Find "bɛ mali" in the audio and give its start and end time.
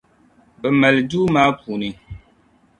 0.61-1.01